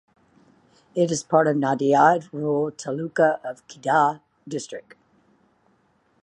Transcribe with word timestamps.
It 0.95 1.11
is 1.11 1.21
part 1.21 1.45
of 1.45 1.57
Nadiad 1.57 2.27
(rural) 2.33 2.71
Taluka 2.71 3.39
of 3.45 3.67
Kheda 3.67 4.21
district. 4.47 4.95